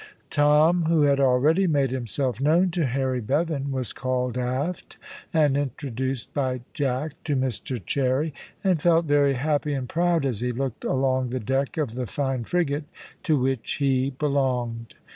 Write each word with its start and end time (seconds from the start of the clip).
Tom 0.31 0.85
who 0.85 1.03
had 1.03 1.19
already 1.19 1.67
made 1.67 1.91
himself 1.91 2.41
known 2.41 2.71
to 2.71 2.87
Harry 2.87 3.21
Bevan 3.21 3.71
was 3.71 3.93
called 3.93 4.35
aft, 4.35 4.97
and 5.31 5.55
introduced 5.55 6.33
by 6.33 6.61
Jack 6.73 7.23
to 7.25 7.35
Mr 7.35 7.79
Cherry, 7.85 8.33
and 8.63 8.81
felt 8.81 9.05
very 9.05 9.33
happy 9.35 9.73
and 9.75 9.87
proud 9.87 10.25
as 10.25 10.41
he 10.41 10.51
looked 10.51 10.83
along 10.83 11.29
the 11.29 11.39
deck 11.39 11.77
of 11.77 11.93
the 11.93 12.07
fine 12.07 12.45
frigate 12.45 12.85
to 13.21 13.37
which 13.39 13.73
he 13.75 14.09
belonged. 14.09 14.95